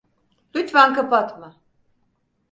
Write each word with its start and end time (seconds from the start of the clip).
Lütfen 0.55 0.93
kapatma. 0.93 1.57